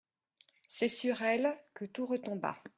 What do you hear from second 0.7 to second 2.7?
sur elle que tout retomba.